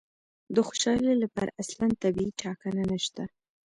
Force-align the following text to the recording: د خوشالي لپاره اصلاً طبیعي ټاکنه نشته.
د 0.53 0.55
خوشالي 0.67 1.13
لپاره 1.23 1.57
اصلاً 1.61 1.87
طبیعي 2.03 2.31
ټاکنه 2.41 2.83
نشته. 2.91 3.23